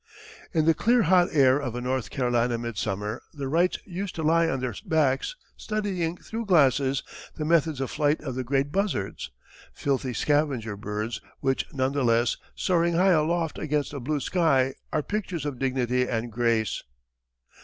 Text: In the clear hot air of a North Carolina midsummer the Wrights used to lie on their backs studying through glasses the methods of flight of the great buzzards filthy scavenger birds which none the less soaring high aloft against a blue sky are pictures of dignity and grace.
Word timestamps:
In 0.51 0.65
the 0.65 0.73
clear 0.73 1.03
hot 1.03 1.27
air 1.31 1.59
of 1.59 1.75
a 1.75 1.79
North 1.79 2.09
Carolina 2.09 2.57
midsummer 2.57 3.21
the 3.35 3.47
Wrights 3.47 3.77
used 3.85 4.15
to 4.15 4.23
lie 4.23 4.49
on 4.49 4.59
their 4.59 4.73
backs 4.83 5.35
studying 5.55 6.17
through 6.17 6.47
glasses 6.47 7.03
the 7.35 7.45
methods 7.45 7.79
of 7.79 7.91
flight 7.91 8.19
of 8.21 8.33
the 8.33 8.43
great 8.43 8.71
buzzards 8.71 9.29
filthy 9.75 10.15
scavenger 10.15 10.75
birds 10.75 11.21
which 11.39 11.71
none 11.71 11.91
the 11.91 12.03
less 12.03 12.37
soaring 12.55 12.95
high 12.95 13.09
aloft 13.11 13.59
against 13.59 13.93
a 13.93 13.99
blue 13.99 14.19
sky 14.19 14.73
are 14.91 15.03
pictures 15.03 15.45
of 15.45 15.59
dignity 15.59 16.09
and 16.09 16.31
grace. 16.31 16.81